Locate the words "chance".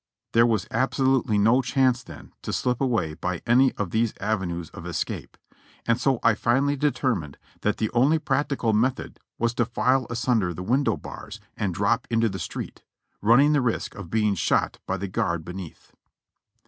1.61-2.01